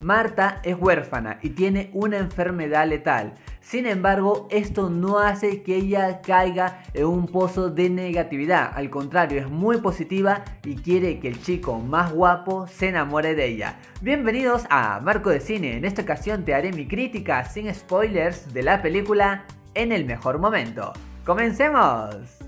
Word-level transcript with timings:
Marta 0.00 0.60
es 0.62 0.76
huérfana 0.78 1.40
y 1.42 1.50
tiene 1.50 1.90
una 1.92 2.18
enfermedad 2.18 2.86
letal. 2.86 3.34
Sin 3.60 3.84
embargo, 3.84 4.46
esto 4.48 4.90
no 4.90 5.18
hace 5.18 5.64
que 5.64 5.74
ella 5.74 6.22
caiga 6.22 6.84
en 6.94 7.06
un 7.06 7.26
pozo 7.26 7.68
de 7.68 7.90
negatividad. 7.90 8.70
Al 8.76 8.90
contrario, 8.90 9.40
es 9.40 9.50
muy 9.50 9.78
positiva 9.78 10.44
y 10.64 10.76
quiere 10.76 11.18
que 11.18 11.26
el 11.26 11.42
chico 11.42 11.80
más 11.80 12.12
guapo 12.12 12.68
se 12.68 12.90
enamore 12.90 13.34
de 13.34 13.46
ella. 13.46 13.80
Bienvenidos 14.00 14.66
a 14.70 15.00
Marco 15.00 15.30
de 15.30 15.40
Cine. 15.40 15.76
En 15.76 15.84
esta 15.84 16.02
ocasión 16.02 16.44
te 16.44 16.54
haré 16.54 16.72
mi 16.72 16.86
crítica 16.86 17.44
sin 17.44 17.74
spoilers 17.74 18.54
de 18.54 18.62
la 18.62 18.80
película 18.80 19.46
en 19.74 19.90
el 19.90 20.04
mejor 20.04 20.38
momento. 20.38 20.92
¡Comencemos! 21.24 22.38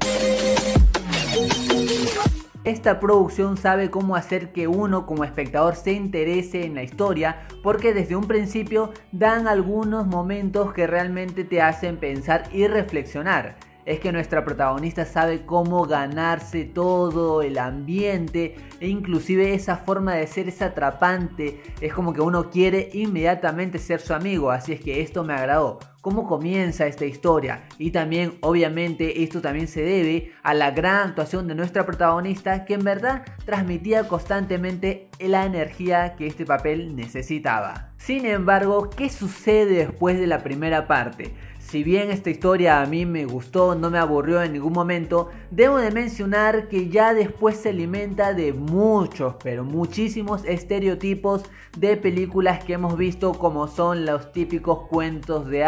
Esta 2.65 3.01
producción 3.01 3.57
sabe 3.57 3.91
cómo 3.91 4.17
hacer 4.17 4.53
que 4.53 4.69
uno 4.69 5.07
como 5.07 5.25
espectador 5.25 5.77
se 5.77 5.93
interese 5.93 6.67
en 6.67 6.75
la 6.75 6.83
historia 6.83 7.47
porque 7.63 7.95
desde 7.95 8.17
un 8.17 8.27
principio 8.27 8.93
dan 9.13 9.49
algunos 9.49 10.07
momentos 10.07 10.75
que 10.75 10.87
realmente 10.87 11.45
te 11.45 11.63
hacen 11.63 11.96
pensar 11.96 12.45
y 12.53 12.67
reflexionar 12.67 13.57
es 13.87 13.99
que 13.99 14.13
nuestra 14.13 14.45
protagonista 14.45 15.07
sabe 15.07 15.46
cómo 15.46 15.85
ganarse 15.87 16.65
todo 16.65 17.41
el 17.41 17.59
ambiente 17.59 18.54
e 18.79 18.89
inclusive 18.89 19.54
esa 19.54 19.77
forma 19.77 20.15
de 20.15 20.27
ser 20.27 20.49
es 20.49 20.61
atrapante, 20.61 21.63
es 21.81 21.93
como 21.93 22.13
que 22.13 22.21
uno 22.21 22.51
quiere 22.51 22.90
inmediatamente 22.93 23.79
ser 23.79 24.01
su 24.01 24.13
amigo, 24.13 24.51
así 24.51 24.75
es 24.75 24.81
que 24.81 25.01
esto 25.01 25.25
me 25.25 25.32
agradó. 25.32 25.79
Cómo 26.00 26.27
comienza 26.27 26.86
esta 26.86 27.04
historia 27.04 27.64
y 27.77 27.90
también 27.90 28.39
obviamente 28.40 29.22
esto 29.22 29.43
también 29.43 29.68
se 29.68 29.82
debe 29.82 30.32
a 30.43 30.54
la 30.54 30.71
gran 30.71 31.09
actuación 31.09 31.46
de 31.46 31.54
nuestra 31.54 31.85
protagonista 31.85 32.64
que 32.64 32.73
en 32.73 32.84
verdad 32.84 33.23
transmitía 33.45 34.09
constantemente 34.09 35.11
la 35.19 35.45
energía 35.45 36.14
que 36.17 36.27
este 36.27 36.47
papel 36.47 36.97
necesitaba. 36.97 37.91
Sin 37.98 38.25
embargo, 38.25 38.89
¿qué 38.89 39.11
sucede 39.11 39.75
después 39.75 40.19
de 40.19 40.27
la 40.27 40.42
primera 40.42 40.86
parte? 40.86 41.34
Si 41.59 41.84
bien 41.84 42.11
esta 42.11 42.31
historia 42.31 42.81
a 42.81 42.87
mí 42.87 43.05
me 43.05 43.27
gustó, 43.27 43.75
no 43.75 43.91
me 43.91 43.98
aburrió 43.98 44.43
en 44.43 44.55
ningún 44.55 44.73
momento, 44.73 45.28
debo 45.51 45.77
de 45.77 45.91
mencionar 45.91 46.69
que 46.69 46.89
ya 46.89 47.12
después 47.12 47.59
se 47.59 47.69
alimenta 47.69 48.33
de 48.33 48.55
muchos, 48.55 49.34
pero 49.45 49.65
muchísimos 49.65 50.43
estereotipos 50.47 51.45
de 51.77 51.98
películas 51.98 52.65
que 52.65 52.73
hemos 52.73 52.97
visto 52.97 53.34
como 53.34 53.69
son 53.69 54.06
los 54.06 54.33
típicos 54.33 54.89
cuentos 54.89 55.47
de 55.47 55.65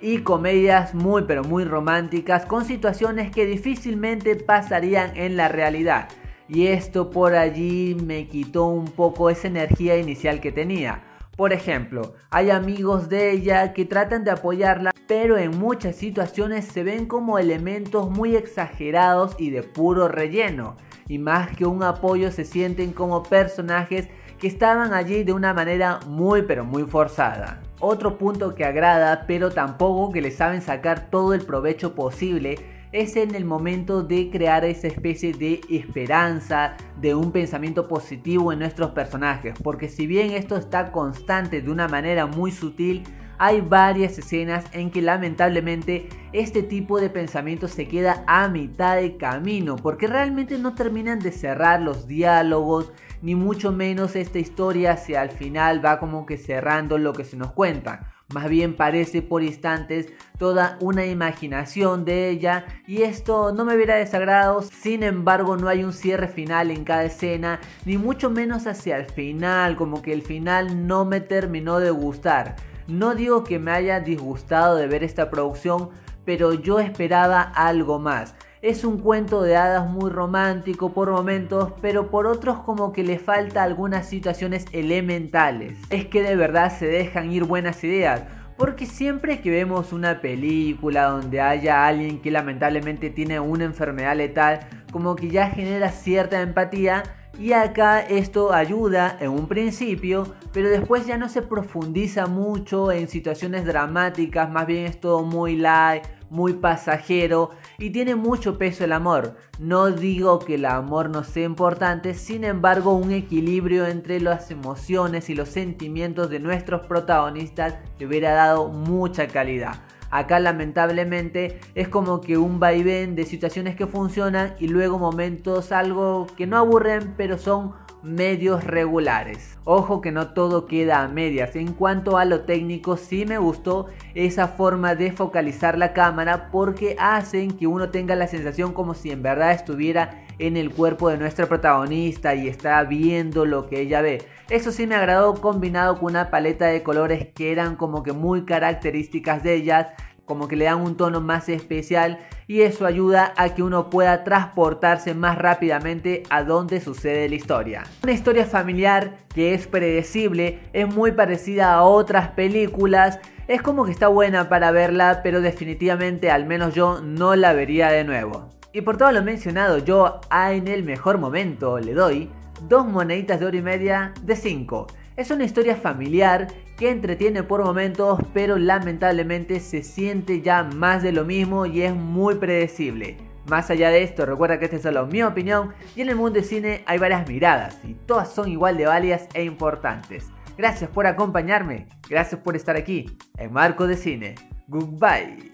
y 0.00 0.18
comedias 0.18 0.94
muy 0.94 1.22
pero 1.22 1.44
muy 1.44 1.64
románticas 1.64 2.44
con 2.44 2.64
situaciones 2.64 3.30
que 3.30 3.46
difícilmente 3.46 4.36
pasarían 4.36 5.16
en 5.16 5.36
la 5.36 5.48
realidad. 5.48 6.08
Y 6.48 6.66
esto 6.66 7.10
por 7.10 7.34
allí 7.34 7.96
me 8.04 8.28
quitó 8.28 8.66
un 8.66 8.84
poco 8.84 9.30
esa 9.30 9.48
energía 9.48 9.96
inicial 9.96 10.40
que 10.40 10.52
tenía. 10.52 11.02
Por 11.36 11.52
ejemplo, 11.52 12.14
hay 12.30 12.50
amigos 12.50 13.08
de 13.08 13.32
ella 13.32 13.72
que 13.72 13.86
tratan 13.86 14.24
de 14.24 14.30
apoyarla, 14.30 14.92
pero 15.08 15.36
en 15.38 15.58
muchas 15.58 15.96
situaciones 15.96 16.66
se 16.66 16.84
ven 16.84 17.06
como 17.06 17.38
elementos 17.38 18.10
muy 18.10 18.36
exagerados 18.36 19.34
y 19.38 19.50
de 19.50 19.62
puro 19.62 20.08
relleno. 20.08 20.76
Y 21.08 21.18
más 21.18 21.56
que 21.56 21.66
un 21.66 21.82
apoyo 21.82 22.30
se 22.30 22.44
sienten 22.44 22.92
como 22.92 23.22
personajes 23.22 24.08
que 24.38 24.46
estaban 24.46 24.92
allí 24.92 25.24
de 25.24 25.32
una 25.32 25.54
manera 25.54 26.00
muy 26.06 26.42
pero 26.42 26.64
muy 26.64 26.84
forzada. 26.84 27.62
Otro 27.80 28.18
punto 28.18 28.54
que 28.54 28.64
agrada, 28.64 29.24
pero 29.26 29.50
tampoco 29.50 30.12
que 30.12 30.20
le 30.20 30.30
saben 30.30 30.62
sacar 30.62 31.10
todo 31.10 31.34
el 31.34 31.44
provecho 31.44 31.94
posible, 31.94 32.56
es 32.92 33.16
en 33.16 33.34
el 33.34 33.44
momento 33.44 34.04
de 34.04 34.30
crear 34.30 34.64
esa 34.64 34.86
especie 34.86 35.32
de 35.32 35.60
esperanza, 35.68 36.76
de 37.00 37.16
un 37.16 37.32
pensamiento 37.32 37.88
positivo 37.88 38.52
en 38.52 38.60
nuestros 38.60 38.92
personajes. 38.92 39.54
Porque 39.60 39.88
si 39.88 40.06
bien 40.06 40.30
esto 40.30 40.56
está 40.56 40.92
constante 40.92 41.60
de 41.60 41.70
una 41.72 41.88
manera 41.88 42.26
muy 42.26 42.52
sutil, 42.52 43.02
hay 43.38 43.60
varias 43.60 44.18
escenas 44.18 44.64
en 44.72 44.90
que 44.90 45.02
lamentablemente 45.02 46.08
este 46.32 46.62
tipo 46.62 47.00
de 47.00 47.10
pensamiento 47.10 47.68
se 47.68 47.88
queda 47.88 48.24
a 48.26 48.48
mitad 48.48 48.96
de 48.96 49.16
camino 49.16 49.76
porque 49.76 50.06
realmente 50.06 50.58
no 50.58 50.74
terminan 50.74 51.18
de 51.18 51.32
cerrar 51.32 51.80
los 51.80 52.06
diálogos 52.06 52.92
ni 53.22 53.34
mucho 53.34 53.72
menos 53.72 54.16
esta 54.16 54.38
historia 54.38 54.92
hacia 54.92 55.22
al 55.22 55.30
final 55.30 55.84
va 55.84 55.98
como 55.98 56.26
que 56.26 56.36
cerrando 56.36 56.98
lo 56.98 57.12
que 57.12 57.24
se 57.24 57.36
nos 57.36 57.52
cuenta. 57.52 58.10
Más 58.32 58.48
bien 58.48 58.74
parece 58.74 59.22
por 59.22 59.42
instantes 59.42 60.08
toda 60.38 60.78
una 60.80 61.04
imaginación 61.04 62.04
de 62.04 62.30
ella 62.30 62.64
y 62.86 63.02
esto 63.02 63.52
no 63.52 63.64
me 63.64 63.74
hubiera 63.74 63.96
desagrado, 63.96 64.62
sin 64.62 65.02
embargo 65.02 65.56
no 65.56 65.68
hay 65.68 65.84
un 65.84 65.92
cierre 65.92 66.28
final 66.28 66.70
en 66.70 66.84
cada 66.84 67.04
escena, 67.04 67.60
ni 67.84 67.98
mucho 67.98 68.30
menos 68.30 68.66
hacia 68.66 68.96
el 68.96 69.06
final, 69.06 69.76
como 69.76 70.02
que 70.02 70.12
el 70.12 70.22
final 70.22 70.86
no 70.86 71.04
me 71.04 71.20
terminó 71.20 71.80
de 71.80 71.90
gustar. 71.90 72.56
No 72.86 73.14
digo 73.14 73.44
que 73.44 73.58
me 73.58 73.70
haya 73.70 74.00
disgustado 74.00 74.76
de 74.76 74.86
ver 74.86 75.04
esta 75.04 75.30
producción, 75.30 75.88
pero 76.24 76.52
yo 76.52 76.80
esperaba 76.80 77.40
algo 77.40 77.98
más. 77.98 78.34
Es 78.60 78.84
un 78.84 78.98
cuento 78.98 79.42
de 79.42 79.56
hadas 79.56 79.88
muy 79.88 80.10
romántico 80.10 80.92
por 80.92 81.10
momentos, 81.10 81.72
pero 81.80 82.10
por 82.10 82.26
otros 82.26 82.60
como 82.60 82.92
que 82.92 83.02
le 83.02 83.18
falta 83.18 83.62
algunas 83.62 84.06
situaciones 84.06 84.66
elementales. 84.72 85.78
Es 85.90 86.06
que 86.06 86.22
de 86.22 86.36
verdad 86.36 86.76
se 86.76 86.86
dejan 86.86 87.30
ir 87.30 87.44
buenas 87.44 87.82
ideas. 87.84 88.22
Porque 88.56 88.86
siempre 88.86 89.40
que 89.40 89.50
vemos 89.50 89.92
una 89.92 90.20
película 90.20 91.06
donde 91.06 91.40
haya 91.40 91.86
alguien 91.86 92.20
que 92.20 92.30
lamentablemente 92.30 93.10
tiene 93.10 93.40
una 93.40 93.64
enfermedad 93.64 94.16
letal, 94.16 94.60
como 94.92 95.16
que 95.16 95.28
ya 95.28 95.50
genera 95.50 95.90
cierta 95.90 96.40
empatía, 96.40 97.02
y 97.38 97.52
acá 97.52 98.00
esto 98.00 98.52
ayuda 98.52 99.16
en 99.20 99.30
un 99.30 99.46
principio, 99.48 100.26
pero 100.52 100.68
después 100.68 101.06
ya 101.06 101.18
no 101.18 101.28
se 101.28 101.42
profundiza 101.42 102.26
mucho 102.26 102.92
en 102.92 103.08
situaciones 103.08 103.64
dramáticas, 103.64 104.50
más 104.50 104.66
bien 104.66 104.86
es 104.86 105.00
todo 105.00 105.22
muy 105.22 105.56
light, 105.56 106.04
muy 106.30 106.54
pasajero 106.54 107.50
y 107.78 107.90
tiene 107.90 108.14
mucho 108.14 108.58
peso 108.58 108.84
el 108.84 108.92
amor. 108.92 109.36
No 109.58 109.90
digo 109.90 110.40
que 110.40 110.56
el 110.56 110.64
amor 110.64 111.10
no 111.10 111.22
sea 111.22 111.44
importante, 111.44 112.14
sin 112.14 112.44
embargo 112.44 112.94
un 112.94 113.12
equilibrio 113.12 113.86
entre 113.86 114.20
las 114.20 114.50
emociones 114.50 115.30
y 115.30 115.34
los 115.34 115.48
sentimientos 115.48 116.30
de 116.30 116.40
nuestros 116.40 116.86
protagonistas 116.86 117.76
le 117.98 118.06
hubiera 118.06 118.32
dado 118.32 118.68
mucha 118.68 119.28
calidad. 119.28 119.76
Acá 120.14 120.38
lamentablemente 120.38 121.58
es 121.74 121.88
como 121.88 122.20
que 122.20 122.38
un 122.38 122.60
vaivén 122.60 123.16
de 123.16 123.24
situaciones 123.24 123.74
que 123.74 123.88
funcionan 123.88 124.54
y 124.60 124.68
luego 124.68 124.96
momentos 124.96 125.72
algo 125.72 126.28
que 126.36 126.46
no 126.46 126.56
aburren 126.56 127.14
pero 127.16 127.36
son 127.36 127.72
medios 128.04 128.64
regulares. 128.64 129.58
Ojo 129.64 130.00
que 130.00 130.12
no 130.12 130.28
todo 130.34 130.66
queda 130.66 131.02
a 131.02 131.08
medias. 131.08 131.56
En 131.56 131.72
cuanto 131.72 132.18
a 132.18 132.24
lo 132.24 132.42
técnico, 132.42 132.96
sí 132.96 133.24
me 133.26 133.38
gustó 133.38 133.86
esa 134.14 134.48
forma 134.48 134.94
de 134.94 135.10
focalizar 135.10 135.78
la 135.78 135.92
cámara 135.92 136.50
porque 136.50 136.96
hacen 136.98 137.50
que 137.50 137.66
uno 137.66 137.90
tenga 137.90 138.14
la 138.14 138.26
sensación 138.26 138.72
como 138.72 138.94
si 138.94 139.10
en 139.10 139.22
verdad 139.22 139.52
estuviera 139.52 140.24
en 140.38 140.56
el 140.56 140.70
cuerpo 140.70 141.08
de 141.08 141.16
nuestra 141.16 141.46
protagonista 141.46 142.34
y 142.34 142.48
está 142.48 142.82
viendo 142.84 143.46
lo 143.46 143.66
que 143.66 143.80
ella 143.80 144.02
ve. 144.02 144.22
Eso 144.50 144.72
sí 144.72 144.86
me 144.86 144.94
agradó 144.94 145.34
combinado 145.34 145.98
con 145.98 146.10
una 146.10 146.30
paleta 146.30 146.66
de 146.66 146.82
colores 146.82 147.28
que 147.34 147.52
eran 147.52 147.76
como 147.76 148.02
que 148.02 148.12
muy 148.12 148.44
características 148.44 149.42
de 149.42 149.54
ellas 149.54 149.86
como 150.24 150.48
que 150.48 150.56
le 150.56 150.66
dan 150.66 150.80
un 150.80 150.96
tono 150.96 151.20
más 151.20 151.48
especial 151.48 152.18
y 152.46 152.62
eso 152.62 152.86
ayuda 152.86 153.32
a 153.36 153.54
que 153.54 153.62
uno 153.62 153.90
pueda 153.90 154.24
transportarse 154.24 155.14
más 155.14 155.38
rápidamente 155.38 156.22
a 156.30 156.42
donde 156.42 156.80
sucede 156.80 157.28
la 157.28 157.34
historia. 157.34 157.84
Una 158.02 158.12
historia 158.12 158.44
familiar 158.46 159.18
que 159.34 159.54
es 159.54 159.66
predecible, 159.66 160.60
es 160.72 160.92
muy 160.92 161.12
parecida 161.12 161.74
a 161.74 161.82
otras 161.82 162.28
películas, 162.30 163.18
es 163.48 163.62
como 163.62 163.84
que 163.84 163.90
está 163.90 164.08
buena 164.08 164.48
para 164.48 164.70
verla, 164.70 165.20
pero 165.22 165.40
definitivamente 165.40 166.30
al 166.30 166.46
menos 166.46 166.74
yo 166.74 167.00
no 167.02 167.36
la 167.36 167.52
vería 167.52 167.88
de 167.88 168.04
nuevo. 168.04 168.50
Y 168.72 168.80
por 168.80 168.96
todo 168.96 169.12
lo 169.12 169.22
mencionado, 169.22 169.78
yo 169.78 170.20
a 170.30 170.52
en 170.52 170.66
el 170.66 170.82
mejor 170.82 171.18
momento 171.18 171.78
le 171.78 171.94
doy 171.94 172.30
dos 172.68 172.86
moneditas 172.86 173.38
de 173.38 173.46
oro 173.46 173.56
y 173.56 173.62
media 173.62 174.12
de 174.22 174.34
5. 174.34 174.86
Es 175.16 175.30
una 175.30 175.44
historia 175.44 175.76
familiar 175.76 176.48
que 176.76 176.90
entretiene 176.90 177.42
por 177.42 177.64
momentos, 177.64 178.20
pero 178.32 178.58
lamentablemente 178.58 179.60
se 179.60 179.82
siente 179.82 180.42
ya 180.42 180.64
más 180.64 181.02
de 181.02 181.12
lo 181.12 181.24
mismo 181.24 181.66
y 181.66 181.82
es 181.82 181.94
muy 181.94 182.36
predecible. 182.36 183.16
Más 183.48 183.70
allá 183.70 183.90
de 183.90 184.02
esto, 184.02 184.24
recuerda 184.24 184.58
que 184.58 184.64
esta 184.64 184.76
es 184.76 184.82
solo 184.82 185.06
mi 185.06 185.22
opinión 185.22 185.74
y 185.94 186.00
en 186.00 186.08
el 186.08 186.16
mundo 186.16 186.34
del 186.34 186.44
cine 186.44 186.82
hay 186.86 186.98
varias 186.98 187.28
miradas 187.28 187.78
y 187.84 187.94
todas 187.94 188.32
son 188.32 188.48
igual 188.48 188.76
de 188.76 188.86
válidas 188.86 189.28
e 189.34 189.44
importantes. 189.44 190.30
Gracias 190.56 190.88
por 190.88 191.06
acompañarme, 191.06 191.88
gracias 192.08 192.40
por 192.40 192.56
estar 192.56 192.76
aquí 192.76 193.18
en 193.36 193.52
Marco 193.52 193.86
de 193.86 193.96
Cine. 193.96 194.34
Goodbye. 194.68 195.50